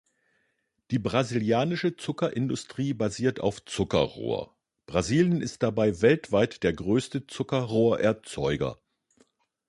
[0.89, 8.79] Die brasilianische Zuckerindustrie basiert auf Zuckerrohr; Brasilien ist dabei weltweit der größte Zuckerrohr-Erzeuger.